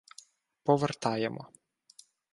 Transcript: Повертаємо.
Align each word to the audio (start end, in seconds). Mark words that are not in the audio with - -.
Повертаємо. 0.63 1.47